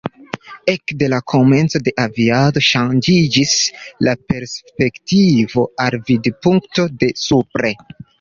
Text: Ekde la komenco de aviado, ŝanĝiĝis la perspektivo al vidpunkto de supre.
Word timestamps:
Ekde 0.71 1.07
la 1.13 1.17
komenco 1.33 1.81
de 1.87 1.91
aviado, 2.03 2.63
ŝanĝiĝis 2.67 3.53
la 4.07 4.15
perspektivo 4.33 5.67
al 5.85 5.99
vidpunkto 6.09 6.87
de 7.05 7.11
supre. 7.27 7.73